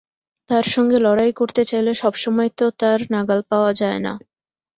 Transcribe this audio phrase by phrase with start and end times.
[0.49, 4.13] তার সঙ্গে লড়াই করতে চাইলে সব সময় তো তার নাগাল পাওয়া যায় না।